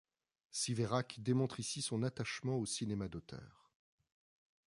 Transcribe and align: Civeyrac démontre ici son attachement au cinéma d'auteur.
Civeyrac 0.49 1.19
démontre 1.19 1.59
ici 1.59 1.83
son 1.83 2.01
attachement 2.01 2.55
au 2.57 2.65
cinéma 2.65 3.07
d'auteur. 3.07 3.69